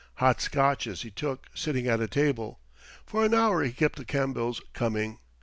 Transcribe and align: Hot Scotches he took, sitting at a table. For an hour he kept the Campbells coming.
Hot 0.15 0.41
Scotches 0.41 1.03
he 1.03 1.11
took, 1.11 1.45
sitting 1.53 1.85
at 1.87 2.01
a 2.01 2.07
table. 2.07 2.59
For 3.05 3.23
an 3.23 3.35
hour 3.35 3.61
he 3.61 3.71
kept 3.71 3.97
the 3.97 4.03
Campbells 4.03 4.59
coming. 4.73 5.19